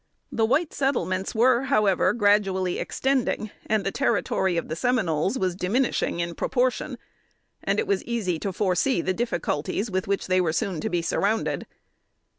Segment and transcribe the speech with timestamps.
[0.31, 6.19] The white settlements were, however, gradually extending, and the territory of the Seminoles was diminishing
[6.19, 6.97] in proportion;
[7.63, 11.03] and it was easy to foresee the difficulties with which they were soon to be
[11.03, 11.67] surrounded.